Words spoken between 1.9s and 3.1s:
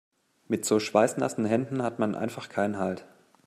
man einfach keinen Halt.